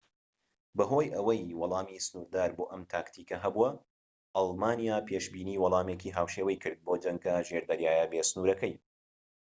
بەهۆی 0.77 1.13
ئەوەی 1.15 1.41
وەڵامی 1.59 2.03
سنووردار 2.05 2.51
بۆ 2.57 2.63
ئەم 2.71 2.83
تاکتیکە 2.93 3.37
هەبوو 3.45 3.79
ئەڵمانیا 4.35 4.97
پێشبینی 5.07 5.61
وەڵامێکی 5.63 6.15
هاوشێوەی 6.17 6.61
کرد 6.63 6.79
بۆ 6.85 6.93
جەنگە 7.03 7.35
ژێردەریاییە 7.47 8.05
بێ 8.11 8.21
سنوورەکەی 8.29 8.75